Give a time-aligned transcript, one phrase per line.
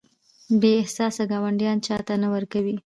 [0.61, 2.75] بې احساسه ګاونډیان چاته نه ورکوي.